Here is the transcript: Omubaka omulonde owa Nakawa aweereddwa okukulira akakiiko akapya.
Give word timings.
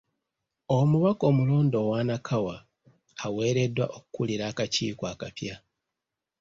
Omubaka 0.77 1.23
omulonde 1.31 1.77
owa 1.85 1.99
Nakawa 2.07 2.55
aweereddwa 3.25 3.85
okukulira 3.97 4.43
akakiiko 4.51 5.03
akapya. 5.13 5.55